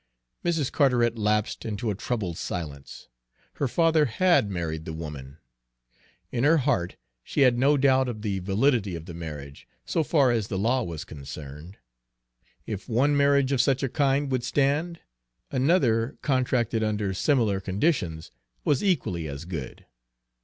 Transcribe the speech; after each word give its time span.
Mrs. 0.43 0.71
Carteret 0.71 1.15
lapsed 1.19 1.63
into 1.63 1.91
a 1.91 1.95
troubled 1.95 2.35
silence. 2.35 3.07
Her 3.57 3.67
father 3.67 4.05
had 4.05 4.49
married 4.49 4.85
the 4.85 4.93
woman. 4.93 5.37
In 6.31 6.43
her 6.43 6.57
heart 6.57 6.95
she 7.23 7.41
had 7.41 7.55
no 7.55 7.77
doubt 7.77 8.07
of 8.09 8.23
the 8.23 8.39
validity 8.39 8.95
of 8.95 9.05
the 9.05 9.13
marriage, 9.13 9.67
so 9.85 10.03
far 10.03 10.31
as 10.31 10.47
the 10.47 10.57
law 10.57 10.81
was 10.81 11.03
concerned; 11.05 11.77
if 12.65 12.89
one 12.89 13.15
marriage 13.15 13.51
of 13.51 13.61
such 13.61 13.83
a 13.83 13.89
kind 13.89 14.31
would 14.31 14.43
stand, 14.43 15.01
another 15.51 16.17
contracted 16.23 16.81
under 16.81 17.13
similar 17.13 17.59
conditions 17.59 18.31
was 18.65 18.83
equally 18.83 19.27
as 19.27 19.45
good. 19.45 19.85